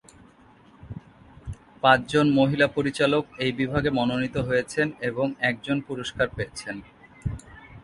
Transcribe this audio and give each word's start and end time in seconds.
পাঁচজন 1.83 2.27
মহিলা 2.39 2.67
পরিচালক 2.77 3.23
এই 3.45 3.51
বিভাগে 3.59 3.89
মনোনীত 3.97 4.35
হয়েছেন, 4.47 4.87
এবং 5.09 5.27
একজন 5.49 5.77
পুরস্কার 5.87 6.27
পেয়েছেন। 6.35 6.75